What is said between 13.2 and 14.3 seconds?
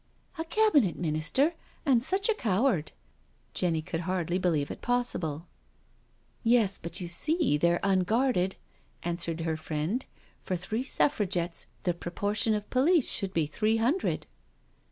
be three hundred."